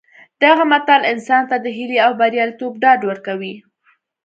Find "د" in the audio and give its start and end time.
1.59-1.67